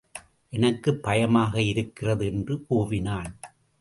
[0.53, 3.31] எனக்குப் பயமாக இருக்கிறது என்று கூவினான்!